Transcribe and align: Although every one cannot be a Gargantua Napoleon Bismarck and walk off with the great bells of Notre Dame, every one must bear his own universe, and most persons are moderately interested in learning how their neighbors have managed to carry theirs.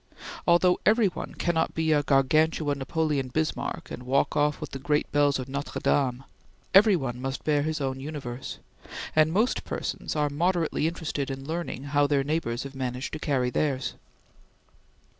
Although 0.47 0.79
every 0.83 1.09
one 1.09 1.35
cannot 1.35 1.75
be 1.75 1.91
a 1.91 2.01
Gargantua 2.01 2.73
Napoleon 2.73 3.27
Bismarck 3.27 3.91
and 3.91 4.01
walk 4.01 4.35
off 4.35 4.59
with 4.59 4.71
the 4.71 4.79
great 4.79 5.11
bells 5.11 5.37
of 5.37 5.47
Notre 5.47 5.79
Dame, 5.79 6.23
every 6.73 6.95
one 6.95 7.21
must 7.21 7.43
bear 7.43 7.61
his 7.61 7.79
own 7.79 7.99
universe, 7.99 8.57
and 9.15 9.31
most 9.31 9.63
persons 9.63 10.15
are 10.15 10.27
moderately 10.31 10.87
interested 10.87 11.29
in 11.29 11.45
learning 11.45 11.83
how 11.83 12.07
their 12.07 12.23
neighbors 12.23 12.63
have 12.63 12.73
managed 12.73 13.13
to 13.13 13.19
carry 13.19 13.51
theirs. 13.51 13.93